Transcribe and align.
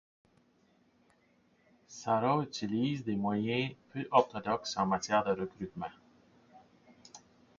Sarah 1.87 2.41
utilise 2.41 3.03
des 3.03 3.15
moyens 3.15 3.75
peu 3.91 4.07
orthodoxes 4.09 4.75
en 4.77 4.87
matière 4.87 5.23
de 5.23 5.29
recrutement. 5.39 5.91